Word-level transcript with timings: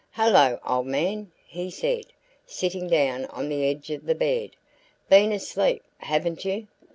"Hello, 0.13 0.57
old 0.65 0.87
man!" 0.87 1.31
he 1.45 1.69
said, 1.69 2.05
sitting 2.47 2.87
down 2.87 3.25
on 3.25 3.49
the 3.49 3.65
edge 3.65 3.91
of 3.91 4.07
the 4.07 4.15
bed. 4.15 4.49
"Been 5.09 5.31
asleep, 5.31 5.83
haven't 5.99 6.43
you? 6.43 6.67